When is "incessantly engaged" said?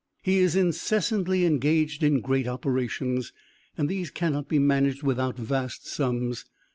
0.55-2.01